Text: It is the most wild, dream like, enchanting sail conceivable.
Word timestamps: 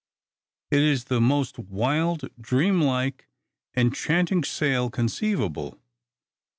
It 0.71 0.79
is 0.81 1.03
the 1.03 1.21
most 1.21 1.59
wild, 1.59 2.27
dream 2.41 2.81
like, 2.81 3.27
enchanting 3.77 4.43
sail 4.43 4.89
conceivable. 4.89 5.79